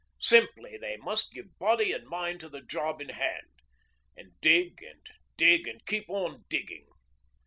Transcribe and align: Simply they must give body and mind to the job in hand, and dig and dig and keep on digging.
Simply 0.17 0.77
they 0.79 0.97
must 0.97 1.31
give 1.31 1.59
body 1.59 1.93
and 1.93 2.07
mind 2.07 2.39
to 2.39 2.49
the 2.49 2.61
job 2.63 3.01
in 3.01 3.09
hand, 3.09 3.45
and 4.17 4.31
dig 4.41 4.81
and 4.81 5.07
dig 5.37 5.67
and 5.67 5.85
keep 5.85 6.09
on 6.09 6.43
digging. 6.49 6.87